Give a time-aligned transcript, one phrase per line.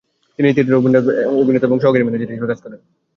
[0.39, 0.79] তিনি এই থিয়েটারে
[1.41, 2.79] অভিনেতা এবং সহকারী ম্যানেজার হিসাবে কাজ করেন।